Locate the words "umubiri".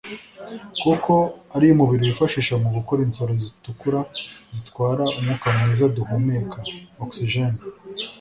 1.75-2.03